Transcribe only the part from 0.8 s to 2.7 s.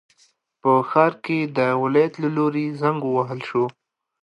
ښار کې د ولایت له لوري